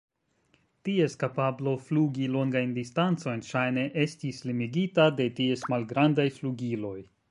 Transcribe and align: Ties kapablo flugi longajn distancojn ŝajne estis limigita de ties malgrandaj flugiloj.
Ties 0.87 1.15
kapablo 1.23 1.73
flugi 1.89 2.31
longajn 2.37 2.73
distancojn 2.79 3.47
ŝajne 3.51 3.87
estis 4.07 4.43
limigita 4.51 5.09
de 5.21 5.33
ties 5.41 5.69
malgrandaj 5.75 6.31
flugiloj. 6.41 6.97